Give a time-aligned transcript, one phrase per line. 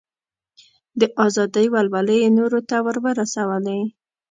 [0.99, 3.79] د ازادۍ ولولې یې نورو ته ور ورسولې.